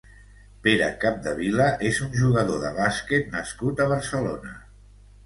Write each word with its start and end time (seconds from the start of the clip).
Pere 0.67 0.85
Capdevila 1.01 1.67
és 1.89 1.99
un 2.05 2.09
jugador 2.21 2.63
de 2.63 2.71
bàsquet 2.79 3.29
nascut 3.37 3.85
a 3.87 3.89
Barcelona. 3.93 4.57